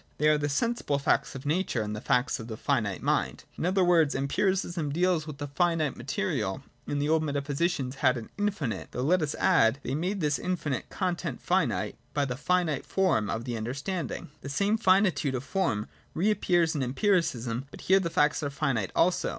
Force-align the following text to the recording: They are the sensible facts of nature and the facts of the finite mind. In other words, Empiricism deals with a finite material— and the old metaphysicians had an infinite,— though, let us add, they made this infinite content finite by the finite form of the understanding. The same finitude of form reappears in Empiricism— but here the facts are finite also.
They 0.17 0.27
are 0.29 0.37
the 0.39 0.49
sensible 0.49 0.97
facts 0.97 1.35
of 1.35 1.45
nature 1.45 1.83
and 1.83 1.95
the 1.95 2.01
facts 2.01 2.39
of 2.39 2.47
the 2.47 2.57
finite 2.57 3.03
mind. 3.03 3.43
In 3.55 3.67
other 3.67 3.83
words, 3.83 4.15
Empiricism 4.15 4.91
deals 4.91 5.27
with 5.27 5.39
a 5.39 5.45
finite 5.45 5.95
material— 5.95 6.63
and 6.87 6.99
the 6.99 7.07
old 7.07 7.21
metaphysicians 7.21 7.97
had 7.97 8.17
an 8.17 8.31
infinite,— 8.35 8.87
though, 8.93 9.03
let 9.03 9.21
us 9.21 9.35
add, 9.35 9.77
they 9.83 9.93
made 9.93 10.19
this 10.19 10.39
infinite 10.39 10.89
content 10.89 11.39
finite 11.39 11.99
by 12.15 12.25
the 12.25 12.35
finite 12.35 12.83
form 12.87 13.29
of 13.29 13.45
the 13.45 13.55
understanding. 13.55 14.31
The 14.41 14.49
same 14.49 14.75
finitude 14.75 15.35
of 15.35 15.43
form 15.43 15.87
reappears 16.15 16.73
in 16.73 16.81
Empiricism— 16.81 17.67
but 17.69 17.81
here 17.81 17.99
the 17.99 18.09
facts 18.09 18.41
are 18.41 18.49
finite 18.49 18.91
also. 18.95 19.29